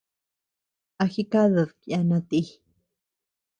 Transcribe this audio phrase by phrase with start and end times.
[1.03, 2.41] ¿A jikadid kiana ti?